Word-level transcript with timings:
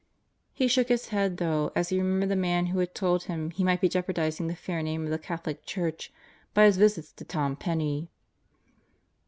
He 0.51 0.67
shook 0.67 0.89
his 0.89 1.09
head 1.09 1.37
though 1.37 1.71
as 1.75 1.89
he 1.89 1.99
remembered 1.99 2.29
the 2.29 2.35
man 2.35 2.65
who 2.65 2.79
had 2.79 2.95
told 2.95 3.25
him 3.25 3.51
he 3.51 3.63
might 3.63 3.81
be 3.81 3.87
jeopardizing 3.87 4.47
the 4.47 4.55
fair 4.55 4.81
name 4.81 5.03
of 5.03 5.11
the 5.11 5.19
Catholic 5.19 5.63
Church 5.63 6.11
by 6.55 6.65
his 6.65 6.77
visits 6.77 7.11
to 7.11 7.23
Tom 7.23 7.55
Penney. 7.55 8.09